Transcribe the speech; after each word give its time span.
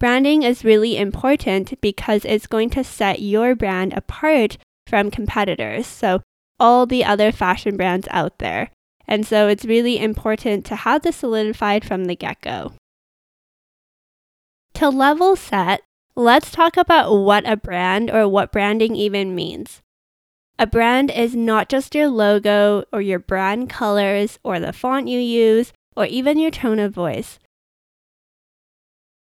Branding 0.00 0.42
is 0.42 0.64
really 0.64 0.96
important 0.96 1.80
because 1.80 2.24
it's 2.24 2.46
going 2.46 2.70
to 2.70 2.84
set 2.84 3.20
your 3.20 3.54
brand 3.54 3.92
apart 3.92 4.56
from 4.86 5.10
competitors, 5.10 5.86
so 5.86 6.22
all 6.58 6.86
the 6.86 7.04
other 7.04 7.30
fashion 7.30 7.76
brands 7.76 8.08
out 8.10 8.38
there. 8.38 8.70
And 9.08 9.26
so 9.26 9.48
it's 9.48 9.64
really 9.64 9.98
important 9.98 10.66
to 10.66 10.76
have 10.76 11.02
this 11.02 11.16
solidified 11.16 11.84
from 11.84 12.04
the 12.04 12.14
get 12.14 12.42
go. 12.42 12.74
To 14.74 14.90
level 14.90 15.34
set, 15.34 15.80
let's 16.14 16.50
talk 16.50 16.76
about 16.76 17.12
what 17.12 17.48
a 17.48 17.56
brand 17.56 18.10
or 18.10 18.28
what 18.28 18.52
branding 18.52 18.94
even 18.94 19.34
means. 19.34 19.80
A 20.58 20.66
brand 20.66 21.10
is 21.10 21.34
not 21.34 21.68
just 21.68 21.94
your 21.94 22.08
logo 22.08 22.84
or 22.92 23.00
your 23.00 23.18
brand 23.18 23.70
colors 23.70 24.38
or 24.44 24.60
the 24.60 24.72
font 24.72 25.08
you 25.08 25.18
use 25.18 25.72
or 25.96 26.04
even 26.04 26.38
your 26.38 26.50
tone 26.50 26.78
of 26.78 26.94
voice. 26.94 27.38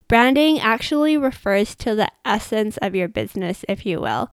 Branding 0.07 0.59
actually 0.59 1.17
refers 1.17 1.75
to 1.75 1.95
the 1.95 2.09
essence 2.23 2.77
of 2.77 2.95
your 2.95 3.07
business, 3.07 3.65
if 3.67 3.85
you 3.85 3.99
will. 3.99 4.29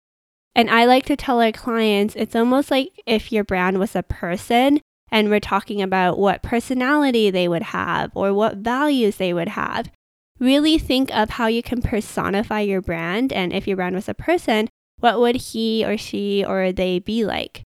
And 0.53 0.69
I 0.69 0.85
like 0.85 1.05
to 1.05 1.15
tell 1.15 1.41
our 1.41 1.53
clients 1.53 2.15
it's 2.15 2.35
almost 2.35 2.69
like 2.69 2.89
if 3.05 3.31
your 3.31 3.43
brand 3.43 3.79
was 3.79 3.95
a 3.95 4.03
person 4.03 4.81
and 5.11 5.29
we're 5.29 5.39
talking 5.39 5.81
about 5.81 6.17
what 6.17 6.43
personality 6.43 7.29
they 7.29 7.47
would 7.47 7.63
have 7.63 8.11
or 8.15 8.33
what 8.33 8.57
values 8.57 9.17
they 9.17 9.33
would 9.33 9.49
have. 9.49 9.91
Really 10.39 10.77
think 10.77 11.13
of 11.13 11.31
how 11.31 11.47
you 11.47 11.61
can 11.61 11.81
personify 11.81 12.61
your 12.61 12.81
brand. 12.81 13.33
And 13.33 13.51
if 13.51 13.67
your 13.67 13.77
brand 13.77 13.95
was 13.95 14.07
a 14.07 14.13
person, 14.13 14.69
what 14.99 15.19
would 15.19 15.35
he 15.35 15.83
or 15.85 15.97
she 15.97 16.45
or 16.45 16.71
they 16.71 16.99
be 16.99 17.25
like? 17.25 17.63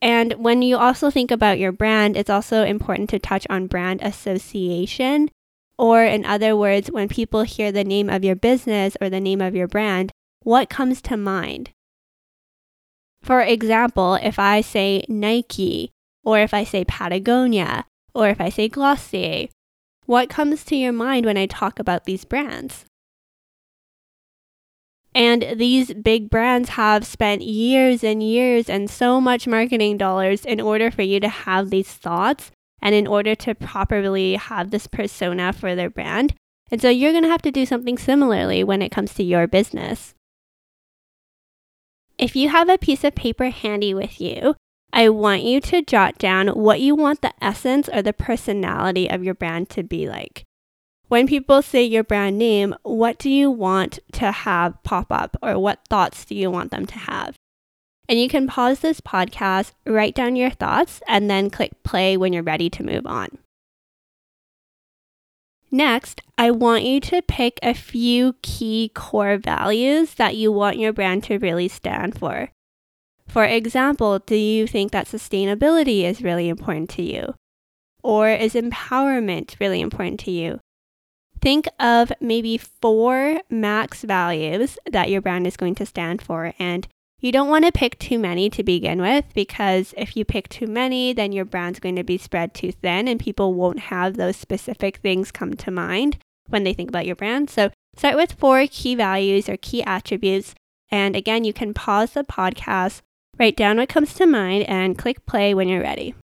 And 0.00 0.32
when 0.34 0.62
you 0.62 0.76
also 0.76 1.10
think 1.10 1.30
about 1.30 1.58
your 1.58 1.72
brand, 1.72 2.16
it's 2.16 2.30
also 2.30 2.64
important 2.64 3.08
to 3.10 3.18
touch 3.18 3.46
on 3.48 3.68
brand 3.68 4.02
association 4.02 5.28
or, 5.78 6.04
in 6.04 6.24
other 6.24 6.56
words, 6.56 6.90
when 6.90 7.08
people 7.08 7.42
hear 7.42 7.72
the 7.72 7.84
name 7.84 8.10
of 8.10 8.24
your 8.24 8.36
business 8.36 8.96
or 9.00 9.08
the 9.08 9.20
name 9.20 9.40
of 9.40 9.56
your 9.56 9.66
brand, 9.66 10.12
what 10.42 10.68
comes 10.68 11.00
to 11.02 11.16
mind? 11.16 11.70
For 13.22 13.40
example, 13.40 14.14
if 14.14 14.38
I 14.38 14.60
say 14.60 15.04
Nike, 15.08 15.90
or 16.24 16.38
if 16.38 16.54
I 16.54 16.64
say 16.64 16.84
Patagonia, 16.84 17.84
or 18.14 18.28
if 18.28 18.40
I 18.40 18.48
say 18.48 18.68
Glossier, 18.68 19.48
what 20.06 20.28
comes 20.28 20.64
to 20.64 20.76
your 20.76 20.92
mind 20.92 21.26
when 21.26 21.36
I 21.36 21.46
talk 21.46 21.78
about 21.78 22.04
these 22.04 22.24
brands? 22.24 22.84
And 25.14 25.54
these 25.56 25.92
big 25.92 26.30
brands 26.30 26.70
have 26.70 27.06
spent 27.06 27.42
years 27.42 28.02
and 28.02 28.22
years 28.22 28.70
and 28.70 28.88
so 28.88 29.20
much 29.20 29.46
marketing 29.46 29.98
dollars 29.98 30.44
in 30.44 30.60
order 30.60 30.90
for 30.90 31.02
you 31.02 31.20
to 31.20 31.28
have 31.28 31.70
these 31.70 31.88
thoughts 31.88 32.50
and 32.80 32.94
in 32.94 33.06
order 33.06 33.34
to 33.34 33.54
properly 33.54 34.34
have 34.34 34.70
this 34.70 34.86
persona 34.86 35.52
for 35.52 35.74
their 35.74 35.90
brand. 35.90 36.34
And 36.70 36.80
so 36.80 36.88
you're 36.88 37.12
going 37.12 37.24
to 37.24 37.28
have 37.28 37.42
to 37.42 37.50
do 37.50 37.66
something 37.66 37.98
similarly 37.98 38.64
when 38.64 38.80
it 38.80 38.90
comes 38.90 39.12
to 39.14 39.22
your 39.22 39.46
business. 39.46 40.14
If 42.16 42.34
you 42.34 42.48
have 42.48 42.70
a 42.70 42.78
piece 42.78 43.04
of 43.04 43.14
paper 43.14 43.50
handy 43.50 43.92
with 43.92 44.20
you, 44.20 44.54
I 44.92 45.08
want 45.08 45.42
you 45.42 45.60
to 45.62 45.82
jot 45.82 46.18
down 46.18 46.48
what 46.48 46.80
you 46.80 46.94
want 46.94 47.22
the 47.22 47.32
essence 47.42 47.88
or 47.92 48.02
the 48.02 48.12
personality 48.12 49.08
of 49.08 49.24
your 49.24 49.34
brand 49.34 49.70
to 49.70 49.82
be 49.82 50.08
like. 50.08 50.44
When 51.08 51.26
people 51.26 51.62
say 51.62 51.82
your 51.84 52.04
brand 52.04 52.38
name, 52.38 52.74
what 52.82 53.18
do 53.18 53.30
you 53.30 53.50
want 53.50 53.98
to 54.12 54.30
have 54.32 54.82
pop 54.82 55.10
up 55.10 55.36
or 55.42 55.58
what 55.58 55.86
thoughts 55.88 56.24
do 56.24 56.34
you 56.34 56.50
want 56.50 56.70
them 56.70 56.86
to 56.86 56.98
have? 56.98 57.36
And 58.08 58.20
you 58.20 58.28
can 58.28 58.46
pause 58.46 58.80
this 58.80 59.00
podcast, 59.00 59.72
write 59.86 60.14
down 60.14 60.36
your 60.36 60.50
thoughts, 60.50 61.00
and 61.06 61.30
then 61.30 61.50
click 61.50 61.82
play 61.82 62.16
when 62.16 62.32
you're 62.32 62.42
ready 62.42 62.68
to 62.70 62.82
move 62.82 63.06
on. 63.06 63.38
Next, 65.70 66.20
I 66.36 66.50
want 66.50 66.84
you 66.84 67.00
to 67.00 67.22
pick 67.22 67.58
a 67.62 67.72
few 67.72 68.34
key 68.42 68.90
core 68.94 69.38
values 69.38 70.14
that 70.14 70.36
you 70.36 70.52
want 70.52 70.78
your 70.78 70.92
brand 70.92 71.24
to 71.24 71.38
really 71.38 71.68
stand 71.68 72.18
for. 72.18 72.50
For 73.32 73.44
example, 73.44 74.18
do 74.18 74.36
you 74.36 74.66
think 74.66 74.92
that 74.92 75.06
sustainability 75.06 76.02
is 76.02 76.20
really 76.20 76.50
important 76.50 76.90
to 76.90 77.02
you? 77.02 77.34
Or 78.02 78.28
is 78.28 78.52
empowerment 78.52 79.58
really 79.58 79.80
important 79.80 80.20
to 80.20 80.30
you? 80.30 80.60
Think 81.40 81.66
of 81.80 82.12
maybe 82.20 82.58
four 82.58 83.40
max 83.48 84.02
values 84.02 84.78
that 84.90 85.08
your 85.08 85.22
brand 85.22 85.46
is 85.46 85.56
going 85.56 85.76
to 85.76 85.86
stand 85.86 86.20
for 86.20 86.52
and 86.58 86.86
you 87.20 87.32
don't 87.32 87.48
want 87.48 87.64
to 87.64 87.72
pick 87.72 87.98
too 87.98 88.18
many 88.18 88.50
to 88.50 88.62
begin 88.62 89.00
with 89.00 89.24
because 89.32 89.94
if 89.96 90.14
you 90.14 90.26
pick 90.26 90.50
too 90.50 90.66
many, 90.66 91.14
then 91.14 91.32
your 91.32 91.46
brand's 91.46 91.80
going 91.80 91.96
to 91.96 92.04
be 92.04 92.18
spread 92.18 92.52
too 92.52 92.70
thin 92.70 93.08
and 93.08 93.18
people 93.18 93.54
won't 93.54 93.78
have 93.78 94.18
those 94.18 94.36
specific 94.36 94.98
things 94.98 95.30
come 95.30 95.54
to 95.54 95.70
mind 95.70 96.18
when 96.50 96.64
they 96.64 96.74
think 96.74 96.90
about 96.90 97.06
your 97.06 97.16
brand. 97.16 97.48
So 97.48 97.70
start 97.96 98.16
with 98.16 98.32
four 98.32 98.66
key 98.70 98.94
values 98.94 99.48
or 99.48 99.56
key 99.56 99.82
attributes. 99.84 100.54
And 100.90 101.16
again, 101.16 101.44
you 101.44 101.54
can 101.54 101.72
pause 101.72 102.12
the 102.12 102.24
podcast, 102.24 103.00
write 103.38 103.56
down 103.56 103.78
what 103.78 103.88
comes 103.88 104.14
to 104.14 104.26
mind, 104.26 104.64
and 104.64 104.98
click 104.98 105.24
play 105.26 105.54
when 105.54 105.68
you're 105.68 105.82
ready. 105.82 106.14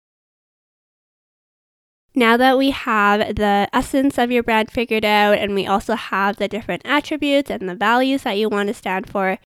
Now 2.15 2.37
that 2.37 2.57
we 2.57 2.71
have 2.71 3.35
the 3.35 3.69
essence 3.71 4.17
of 4.17 4.31
your 4.31 4.43
brand 4.43 4.71
figured 4.71 5.05
out 5.05 5.37
and 5.37 5.53
we 5.53 5.67
also 5.67 5.95
have 5.95 6.37
the 6.37 6.47
different 6.47 6.81
attributes 6.83 7.51
and 7.51 7.69
the 7.69 7.75
values 7.75 8.23
that 8.23 8.37
you 8.37 8.49
want 8.49 8.67
to 8.67 8.73
stand 8.73 9.09
for, 9.09 9.37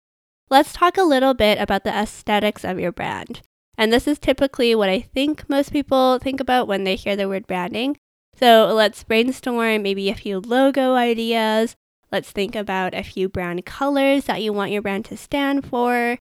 let's 0.48 0.72
talk 0.72 0.96
a 0.96 1.02
little 1.02 1.34
bit 1.34 1.58
about 1.58 1.84
the 1.84 1.94
aesthetics 1.94 2.64
of 2.64 2.78
your 2.78 2.92
brand. 2.92 3.42
And 3.76 3.92
this 3.92 4.06
is 4.06 4.18
typically 4.18 4.74
what 4.74 4.88
I 4.88 5.00
think 5.00 5.48
most 5.48 5.72
people 5.72 6.18
think 6.18 6.40
about 6.40 6.68
when 6.68 6.84
they 6.84 6.94
hear 6.94 7.16
the 7.16 7.28
word 7.28 7.46
branding. 7.46 7.96
So 8.38 8.72
let's 8.72 9.02
brainstorm 9.02 9.82
maybe 9.82 10.08
a 10.08 10.14
few 10.14 10.40
logo 10.40 10.94
ideas. 10.94 11.74
Let's 12.12 12.30
think 12.30 12.54
about 12.54 12.94
a 12.94 13.02
few 13.02 13.28
brand 13.28 13.66
colors 13.66 14.26
that 14.26 14.42
you 14.42 14.52
want 14.52 14.70
your 14.70 14.82
brand 14.82 15.04
to 15.06 15.16
stand 15.16 15.66
for. 15.66 16.18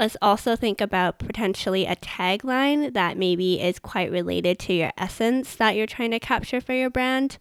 Let's 0.00 0.16
also 0.22 0.56
think 0.56 0.80
about 0.80 1.18
potentially 1.18 1.84
a 1.84 1.94
tagline 1.94 2.94
that 2.94 3.18
maybe 3.18 3.60
is 3.60 3.78
quite 3.78 4.10
related 4.10 4.58
to 4.60 4.72
your 4.72 4.92
essence 4.96 5.54
that 5.56 5.76
you're 5.76 5.86
trying 5.86 6.12
to 6.12 6.18
capture 6.18 6.58
for 6.62 6.72
your 6.72 6.88
brand. 6.88 7.36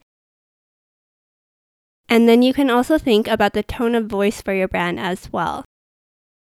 And 2.10 2.28
then 2.28 2.42
you 2.42 2.54
can 2.54 2.70
also 2.70 2.98
think 2.98 3.30
about 3.30 3.54
the 3.54 3.64
tone 3.64 3.96
of 3.96 4.08
voice 4.08 4.42
for 4.42 4.54
your 4.54 4.68
brand 4.68 5.00
as 5.00 5.32
well. 5.32 5.64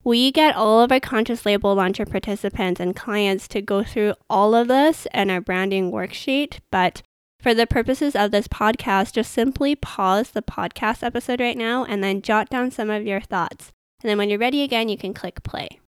We 0.03 0.29
get 0.29 0.57
all 0.57 0.81
of 0.81 0.91
our 0.91 0.99
Conscious 0.99 1.45
Label 1.45 1.73
Launcher 1.73 2.05
participants 2.05 2.81
and 2.81 2.93
clients 2.93 3.47
to 3.47 3.61
go 3.61 3.81
through 3.81 4.15
all 4.29 4.53
of 4.55 4.67
this 4.67 5.07
in 5.13 5.29
our 5.29 5.39
branding 5.39 5.89
worksheet, 5.89 6.59
but 6.69 7.01
for 7.39 7.53
the 7.53 7.65
purposes 7.65 8.13
of 8.13 8.31
this 8.31 8.49
podcast, 8.49 9.13
just 9.13 9.31
simply 9.31 9.73
pause 9.73 10.31
the 10.31 10.41
podcast 10.41 11.01
episode 11.01 11.39
right 11.39 11.57
now 11.57 11.85
and 11.85 12.03
then 12.03 12.21
jot 12.21 12.49
down 12.49 12.71
some 12.71 12.89
of 12.89 13.05
your 13.05 13.21
thoughts. 13.21 13.71
And 14.01 14.09
then 14.09 14.17
when 14.17 14.29
you're 14.29 14.37
ready 14.37 14.63
again, 14.63 14.89
you 14.89 14.97
can 14.97 15.13
click 15.13 15.41
play. 15.43 15.79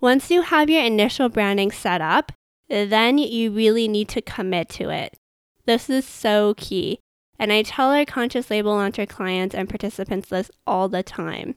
Once 0.00 0.30
you 0.30 0.42
have 0.42 0.68
your 0.68 0.82
initial 0.82 1.28
branding 1.28 1.70
set 1.70 2.00
up, 2.00 2.32
then 2.68 3.18
you 3.18 3.50
really 3.50 3.88
need 3.88 4.08
to 4.08 4.20
commit 4.20 4.68
to 4.68 4.90
it. 4.90 5.18
This 5.64 5.88
is 5.88 6.04
so 6.04 6.54
key. 6.56 7.00
And 7.38 7.52
I 7.52 7.62
tell 7.62 7.90
our 7.90 8.04
conscious 8.04 8.50
label 8.50 8.72
launcher 8.74 9.06
clients 9.06 9.54
and 9.54 9.68
participants 9.68 10.28
this 10.28 10.50
all 10.66 10.88
the 10.88 11.02
time. 11.02 11.56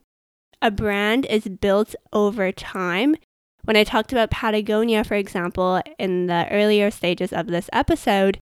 A 0.62 0.70
brand 0.72 1.26
is 1.26 1.48
built 1.48 1.96
over 2.12 2.52
time. 2.52 3.16
When 3.64 3.78
I 3.78 3.84
talked 3.84 4.12
about 4.12 4.32
Patagonia, 4.32 5.04
for 5.04 5.16
example, 5.16 5.82
in 5.98 6.28
the 6.28 6.48
earlier 6.52 6.92
stages 6.92 7.32
of 7.32 7.48
this 7.48 7.70
episode, 7.72 8.40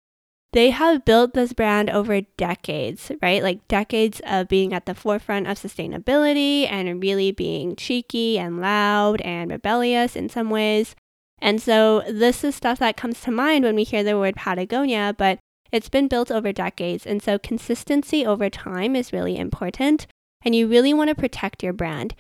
they 0.57 0.71
have 0.71 1.05
built 1.05 1.35
this 1.35 1.53
brand 1.53 1.91
over 1.91 2.23
decades, 2.39 3.13
right? 3.21 3.43
Like 3.43 3.69
decades 3.69 4.23
of 4.27 4.49
being 4.49 4.73
at 4.73 4.87
the 4.87 4.95
forefront 4.95 5.47
of 5.47 5.59
sustainability 5.59 6.67
and 6.67 7.03
really 7.03 7.31
being 7.31 7.77
cheeky 7.77 8.39
and 8.39 8.59
loud 8.59 9.21
and 9.21 9.51
rebellious 9.51 10.17
in 10.17 10.31
some 10.31 10.49
ways. 10.49 10.97
And 11.43 11.61
so 11.61 12.05
this 12.09 12.43
is 12.43 12.55
stuff 12.55 12.79
that 12.79 12.97
comes 12.97 13.21
to 13.21 13.31
mind 13.31 13.65
when 13.65 13.75
we 13.75 13.85
hear 13.85 14.03
the 14.03 14.19
word 14.19 14.35
Patagonia, 14.35 15.15
but 15.19 15.39
it's 15.73 15.91
been 15.91 16.09
built 16.09 16.31
over 16.31 16.53
decades. 16.53 17.05
And 17.05 17.23
so 17.23 17.39
consistency 17.39 18.25
over 18.25 18.49
time 18.49 18.97
is 18.97 19.13
really 19.13 19.37
important. 19.37 20.07
And 20.43 20.55
you 20.55 20.69
really 20.69 20.95
want 20.95 21.11
to 21.11 21.15
protect 21.15 21.63
your 21.63 21.75
brand. 21.75 22.15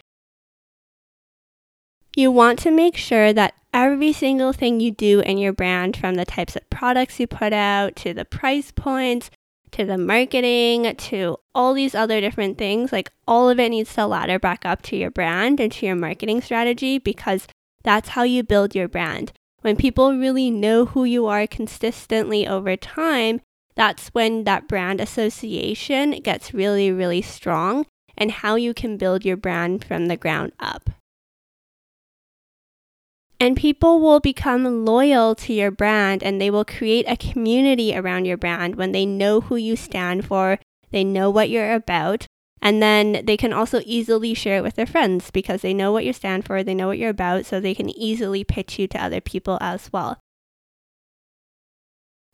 You 2.14 2.30
want 2.30 2.58
to 2.58 2.70
make 2.70 2.98
sure 2.98 3.32
that 3.32 3.54
every 3.76 4.10
single 4.10 4.54
thing 4.54 4.80
you 4.80 4.90
do 4.90 5.20
in 5.20 5.36
your 5.36 5.52
brand, 5.52 5.98
from 5.98 6.14
the 6.14 6.24
types 6.24 6.56
of 6.56 6.68
products 6.70 7.20
you 7.20 7.26
put 7.26 7.52
out 7.52 7.94
to 7.94 8.14
the 8.14 8.24
price 8.24 8.72
points 8.72 9.30
to 9.70 9.84
the 9.84 9.98
marketing 9.98 10.94
to 10.96 11.36
all 11.54 11.74
these 11.74 11.94
other 11.94 12.18
different 12.18 12.56
things, 12.56 12.90
like 12.90 13.10
all 13.28 13.50
of 13.50 13.60
it 13.60 13.68
needs 13.68 13.94
to 13.94 14.06
ladder 14.06 14.38
back 14.38 14.64
up 14.64 14.80
to 14.80 14.96
your 14.96 15.10
brand 15.10 15.60
and 15.60 15.70
to 15.70 15.84
your 15.84 15.94
marketing 15.94 16.40
strategy 16.40 16.98
because 16.98 17.46
that's 17.84 18.10
how 18.10 18.22
you 18.22 18.42
build 18.42 18.74
your 18.74 18.88
brand. 18.88 19.30
When 19.60 19.76
people 19.76 20.16
really 20.16 20.50
know 20.50 20.86
who 20.86 21.04
you 21.04 21.26
are 21.26 21.46
consistently 21.46 22.48
over 22.48 22.76
time, 22.76 23.42
that's 23.74 24.08
when 24.08 24.44
that 24.44 24.68
brand 24.68 25.02
association 25.02 26.12
gets 26.22 26.54
really, 26.54 26.90
really 26.90 27.20
strong 27.20 27.84
and 28.16 28.30
how 28.30 28.54
you 28.54 28.72
can 28.72 28.96
build 28.96 29.26
your 29.26 29.36
brand 29.36 29.84
from 29.84 30.06
the 30.06 30.16
ground 30.16 30.52
up. 30.58 30.88
And 33.38 33.56
people 33.56 34.00
will 34.00 34.20
become 34.20 34.86
loyal 34.86 35.34
to 35.34 35.52
your 35.52 35.70
brand 35.70 36.22
and 36.22 36.40
they 36.40 36.50
will 36.50 36.64
create 36.64 37.04
a 37.06 37.16
community 37.16 37.94
around 37.94 38.24
your 38.24 38.38
brand 38.38 38.76
when 38.76 38.92
they 38.92 39.04
know 39.04 39.42
who 39.42 39.56
you 39.56 39.76
stand 39.76 40.24
for, 40.24 40.58
they 40.90 41.04
know 41.04 41.28
what 41.28 41.50
you're 41.50 41.74
about, 41.74 42.26
and 42.62 42.82
then 42.82 43.22
they 43.24 43.36
can 43.36 43.52
also 43.52 43.82
easily 43.84 44.32
share 44.32 44.58
it 44.58 44.62
with 44.62 44.74
their 44.76 44.86
friends 44.86 45.30
because 45.30 45.60
they 45.60 45.74
know 45.74 45.92
what 45.92 46.04
you 46.04 46.12
stand 46.12 46.46
for, 46.46 46.62
they 46.62 46.74
know 46.74 46.86
what 46.86 46.98
you're 46.98 47.10
about, 47.10 47.44
so 47.44 47.60
they 47.60 47.74
can 47.74 47.90
easily 47.90 48.42
pitch 48.42 48.78
you 48.78 48.86
to 48.88 49.02
other 49.02 49.20
people 49.20 49.58
as 49.60 49.92
well. 49.92 50.18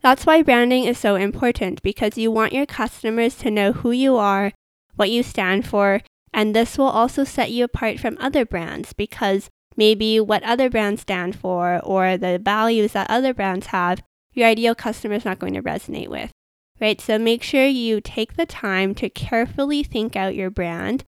That's 0.02 0.26
why 0.26 0.42
branding 0.42 0.84
is 0.84 0.98
so 0.98 1.16
important 1.16 1.82
because 1.82 2.18
you 2.18 2.30
want 2.30 2.52
your 2.52 2.66
customers 2.66 3.36
to 3.36 3.50
know 3.50 3.72
who 3.72 3.90
you 3.90 4.16
are, 4.16 4.52
what 4.94 5.10
you 5.10 5.22
stand 5.22 5.66
for, 5.66 6.00
and 6.32 6.54
this 6.54 6.78
will 6.78 6.86
also 6.86 7.24
set 7.24 7.50
you 7.50 7.64
apart 7.64 8.00
from 8.00 8.16
other 8.20 8.44
brands 8.44 8.92
because 8.92 9.50
maybe 9.76 10.20
what 10.20 10.42
other 10.42 10.70
brands 10.70 11.02
stand 11.02 11.36
for 11.36 11.80
or 11.84 12.16
the 12.16 12.38
values 12.38 12.92
that 12.92 13.10
other 13.10 13.34
brands 13.34 13.66
have, 13.66 14.02
your 14.32 14.48
ideal 14.48 14.74
customer 14.74 15.14
is 15.14 15.24
not 15.24 15.38
going 15.38 15.54
to 15.54 15.62
resonate 15.62 16.08
with, 16.08 16.30
right? 16.80 17.00
So 17.00 17.18
make 17.18 17.42
sure 17.42 17.66
you 17.66 18.00
take 18.00 18.36
the 18.36 18.46
time 18.46 18.94
to 18.96 19.10
carefully 19.10 19.82
think 19.82 20.16
out 20.16 20.34
your 20.34 20.50
brand, 20.50 21.04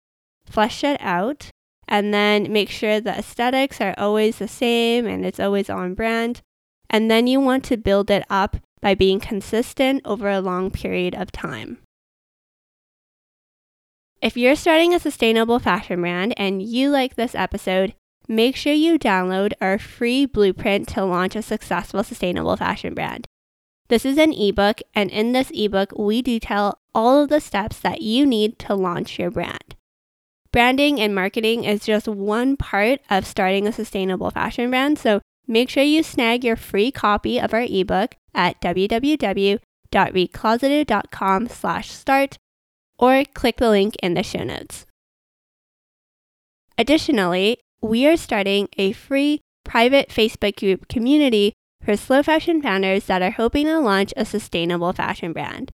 flesh 0.45 0.85
it 0.85 1.01
out, 1.01 1.51
and 1.87 2.13
then 2.13 2.53
make 2.53 2.71
sure 2.71 3.01
the 3.01 3.19
aesthetics 3.19 3.81
are 3.81 3.95
always 3.97 4.39
the 4.39 4.49
same 4.49 5.07
and 5.07 5.25
it's 5.25 5.41
always 5.41 5.71
on 5.71 5.95
brand. 5.95 6.43
And 6.91 7.11
then 7.11 7.27
you 7.27 7.41
want 7.41 7.65
to 7.65 7.77
build 7.77 8.11
it 8.11 8.25
up 8.31 8.57
by 8.81 8.95
being 8.95 9.21
consistent 9.21 10.03
over 10.05 10.31
a 10.31 10.41
long 10.41 10.71
period 10.71 11.15
of 11.15 11.33
time. 11.33 11.79
If 14.21 14.37
you're 14.37 14.57
starting 14.57 14.95
a 14.95 15.01
sustainable 15.01 15.59
fashion 15.59 16.01
brand 16.01 16.35
and 16.37 16.63
you 16.63 16.91
like 16.91 17.15
this 17.15 17.35
episode, 17.35 17.95
make 18.29 18.55
sure 18.55 18.73
you 18.73 18.99
download 18.99 19.53
our 19.61 19.79
free 19.79 20.27
blueprint 20.27 20.87
to 20.89 21.05
launch 21.05 21.35
a 21.35 21.43
successful 21.43 22.05
sustainable 22.05 22.57
fashion 22.57 22.95
brand. 22.95 23.27
This 23.89 24.05
is 24.05 24.19
an 24.19 24.35
ebook, 24.35 24.81
and 24.95 25.11
in 25.11 25.33
this 25.33 25.51
ebook, 25.55 25.93
we 25.97 26.21
detail 26.21 26.79
all 26.95 27.23
of 27.23 27.31
the 27.31 27.41
steps 27.41 27.81
that 27.81 28.03
you 28.03 28.27
need 28.27 28.59
to 28.61 28.75
launch 28.75 29.19
your 29.19 29.31
brand. 29.31 29.75
Branding 30.53 31.01
and 31.01 31.15
marketing 31.15 31.65
is 31.65 31.87
just 31.87 32.07
one 32.07 32.59
part 32.59 33.01
of 33.09 33.27
starting 33.27 33.67
a 33.67 33.73
sustainable 33.73 34.31
fashion 34.31 34.69
brand, 34.71 34.99
so 34.99 35.23
make 35.47 35.71
sure 35.71 35.83
you 35.83 36.03
snag 36.03 36.45
your 36.45 36.57
free 36.57 36.91
copy 36.91 37.41
of 37.41 37.55
our 37.55 37.65
ebook 37.67 38.17
at 38.35 38.61
www.recloseted.com 38.61 41.49
slash 41.49 41.91
start 41.91 42.37
or 42.99 43.25
click 43.25 43.57
the 43.57 43.71
link 43.71 43.97
in 44.03 44.13
the 44.15 44.23
show 44.23 44.45
notes. 44.45 44.85
Additionally, 46.77 47.59
we 47.81 48.07
are 48.07 48.17
starting 48.17 48.69
a 48.77 48.93
free 48.93 49.41
private 49.65 50.09
Facebook 50.09 50.59
group 50.59 50.89
community 50.89 51.53
for 51.85 51.97
slow 51.97 52.21
fashion 52.23 52.61
founders 52.61 53.07
that 53.07 53.23
are 53.23 53.31
hoping 53.33 53.67
to 53.67 53.79
launch 53.79 54.13
a 54.17 54.25
sustainable 54.25 54.93
fashion 54.93 55.33
brand. 55.33 55.71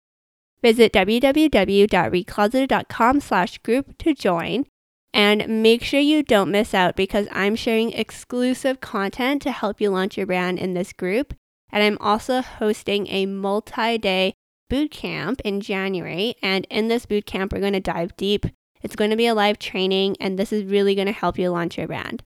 Visit 0.62 0.94
www.recloseted.com 0.94 3.20
slash 3.20 3.58
group 3.60 3.98
to 3.98 4.14
join 4.14 4.66
and 5.14 5.64
make 5.64 5.84
sure 5.84 6.00
you 6.00 6.24
don't 6.24 6.52
miss 6.52 6.74
out 6.74 6.96
because 6.96 7.28
I'm 7.32 7.56
sharing 7.56 7.92
exclusive 7.92 8.82
content 8.82 9.42
to 9.44 9.52
help 9.52 9.82
you 9.82 9.90
launch 9.90 10.18
your 10.18 10.28
brand 10.28 10.60
in 10.60 10.74
this 10.74 10.94
group. 10.94 11.34
And 11.72 11.84
I'm 11.84 11.98
also 12.00 12.42
hosting 12.42 13.08
a 13.08 13.26
multi 13.26 13.98
day 13.98 14.34
boot 14.70 14.92
camp 14.92 15.42
in 15.44 15.62
January. 15.62 16.36
And 16.42 16.66
in 16.70 16.88
this 16.88 17.06
boot 17.06 17.26
camp, 17.26 17.52
we're 17.52 17.60
going 17.60 17.74
to 17.74 17.80
dive 17.80 18.16
deep 18.18 18.46
it's 18.82 18.96
going 18.96 19.12
to 19.12 19.18
be 19.18 19.28
a 19.28 19.34
live 19.34 19.60
training, 19.60 20.16
and 20.20 20.40
this 20.40 20.54
is 20.54 20.64
really 20.64 20.96
going 20.96 21.08
to 21.08 21.14
help 21.14 21.38
you 21.38 21.50
launch 21.50 21.78
your 21.78 21.88
brand. 21.88 22.24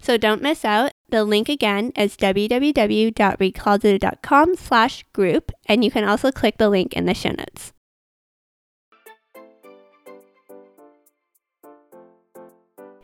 So 0.00 0.16
don't 0.16 0.42
miss 0.42 0.64
out. 0.64 0.90
The 1.10 1.22
link 1.24 1.48
again 1.48 1.92
is 1.96 2.16
www.recloseted.com 2.16 4.56
slash 4.56 5.04
group, 5.12 5.52
and 5.66 5.84
you 5.84 5.92
can 5.92 6.04
also 6.04 6.32
click 6.32 6.58
the 6.58 6.68
link 6.68 6.94
in 6.94 7.06
the 7.06 7.14
show 7.14 7.30
notes. 7.30 7.72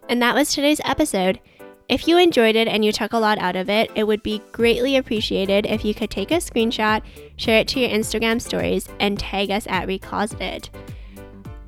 And 0.09 0.21
that 0.23 0.35
was 0.35 0.53
today's 0.53 0.81
episode. 0.85 1.39
If 1.89 2.09
you 2.09 2.19
enjoyed 2.19 2.57
it 2.57 2.67
and 2.67 2.85
you 2.85 2.91
took 2.93 3.13
a 3.13 3.19
lot 3.19 3.39
out 3.39 3.55
of 3.57 3.71
it, 3.71 3.91
it 3.95 4.07
would 4.07 4.23
be 4.23 4.43
greatly 4.53 4.97
appreciated 4.97 5.67
if 5.67 5.85
you 5.85 5.95
could 5.95 6.11
take 6.11 6.31
a 6.31 6.37
screenshot, 6.37 7.03
share 7.37 7.61
it 7.61 7.69
to 7.69 7.81
your 7.81 7.91
Instagram 7.91 8.43
stories, 8.43 8.89
and 9.01 9.19
tag 9.19 9.51
us 9.51 9.67
at 9.69 9.87
Recloseted. 9.87 10.69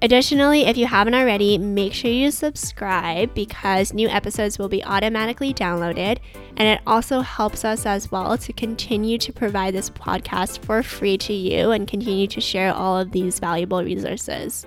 Additionally, 0.03 0.63
if 0.63 0.79
you 0.79 0.87
haven't 0.87 1.15
already, 1.15 1.59
make 1.59 1.93
sure 1.93 2.11
you 2.11 2.31
subscribe 2.31 3.35
because 3.35 3.93
new 3.93 4.09
episodes 4.09 4.59
will 4.59 4.69
be 4.69 4.83
automatically 4.83 5.53
downloaded. 5.53 6.19
And 6.57 6.67
it 6.67 6.81
also 6.87 7.21
helps 7.21 7.67
us 7.67 7.85
as 7.85 8.11
well 8.11 8.39
to 8.39 8.53
continue 8.55 9.19
to 9.19 9.31
provide 9.31 9.75
this 9.75 9.91
podcast 9.91 10.65
for 10.65 10.83
free 10.83 11.19
to 11.19 11.35
you 11.35 11.73
and 11.73 11.87
continue 11.87 12.27
to 12.29 12.41
share 12.41 12.73
all 12.73 12.97
of 12.97 13.13
these 13.13 13.39
valuable 13.39 13.85
resources. 13.85 14.67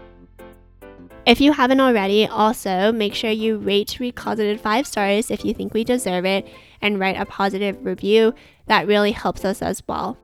If 1.26 1.42
you 1.42 1.54
haven't 1.54 1.80
already, 1.80 2.28
also 2.28 2.92
make 2.92 3.16
sure 3.16 3.32
you 3.32 3.58
rate 3.58 3.98
Recloseted 4.00 4.60
five 4.60 4.86
stars 4.86 5.32
if 5.32 5.44
you 5.44 5.54
think 5.56 5.74
we 5.74 5.84
deserve 5.84 6.26
it 6.26 6.48
and 6.80 7.00
write 7.00 7.20
a 7.20 7.26
positive 7.26 7.84
review. 7.84 8.36
That 8.68 8.86
really 8.86 9.14
helps 9.14 9.44
us 9.46 9.64
as 9.64 9.82
well. 9.88 10.18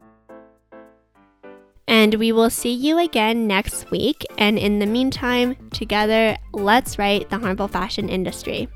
And 1.90 2.14
we 2.16 2.32
will 2.32 2.52
see 2.52 2.72
you 2.72 3.00
again 3.00 3.48
next 3.48 3.90
week. 3.90 4.24
And 4.38 4.60
in 4.60 4.78
the 4.78 4.86
meantime, 4.86 5.56
together, 5.72 6.38
let's 6.54 7.00
right 7.00 7.28
the 7.30 7.40
harmful 7.40 7.68
fashion 7.68 8.10
industry. 8.10 8.70